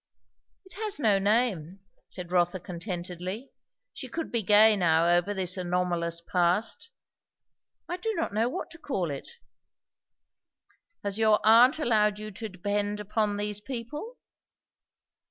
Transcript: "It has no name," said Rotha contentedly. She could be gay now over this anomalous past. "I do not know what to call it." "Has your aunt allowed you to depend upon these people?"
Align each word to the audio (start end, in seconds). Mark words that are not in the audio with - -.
"It 0.65 0.73
has 0.81 0.99
no 0.99 1.19
name," 1.19 1.81
said 2.09 2.31
Rotha 2.31 2.59
contentedly. 2.59 3.51
She 3.93 4.07
could 4.07 4.31
be 4.31 4.41
gay 4.41 4.75
now 4.75 5.05
over 5.07 5.31
this 5.31 5.57
anomalous 5.57 6.21
past. 6.21 6.89
"I 7.87 7.97
do 7.97 8.11
not 8.15 8.33
know 8.33 8.49
what 8.49 8.71
to 8.71 8.79
call 8.79 9.11
it." 9.11 9.29
"Has 11.03 11.19
your 11.19 11.39
aunt 11.43 11.77
allowed 11.77 12.17
you 12.17 12.31
to 12.31 12.49
depend 12.49 12.99
upon 12.99 13.37
these 13.37 13.61
people?" 13.61 14.17